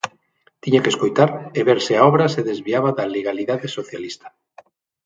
[0.63, 4.27] Tiña que escoitar e ver se a obra se desviaba da legalidade socialista.